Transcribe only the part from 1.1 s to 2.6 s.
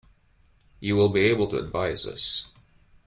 able to advise us.